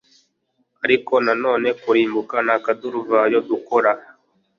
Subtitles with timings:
[0.85, 3.91] ariko nanone kurimbuka n'akaduruvayo dukora